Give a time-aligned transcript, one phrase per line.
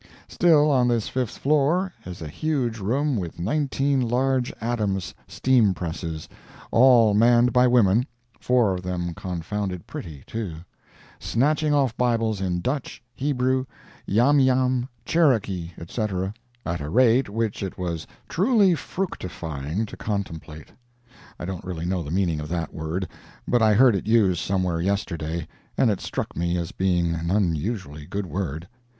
[0.27, 6.27] Still on this fifth floor is a huge room with nineteen large Adams' steam presses,
[6.71, 8.07] all manned by women
[8.39, 10.55] (four of them confounded pretty, too),
[11.19, 13.65] snatching off Bibles in Dutch, Hebrew,
[14.07, 16.33] Yamyam, Cherokee, etc.,
[16.65, 20.69] at a rate which it was truly fructifying to contemplate.
[21.39, 23.07] (I don't really know the meaning of that word,
[23.47, 25.47] but I heard it used somewhere yesterday,
[25.77, 28.67] and it struck me as being an unusually good word.